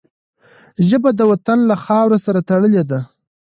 ژبه 0.87 1.09
د 1.15 1.21
وطن 1.31 1.57
له 1.69 1.75
خاورو 1.83 2.17
سره 2.25 2.39
تړلې 2.49 2.83
ده 2.89 2.99